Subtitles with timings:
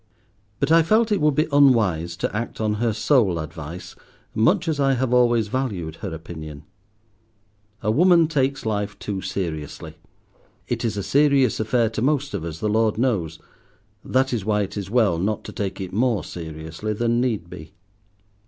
[0.59, 3.95] But I felt it would be unwise to act on her sole advice,
[4.33, 6.63] much as I have always valued her opinion.
[7.83, 9.97] A woman takes life too seriously.
[10.67, 13.37] It is a serious affair to most of us, the Lord knows.
[14.03, 17.73] That is why it is well not to take it more seriously than need be.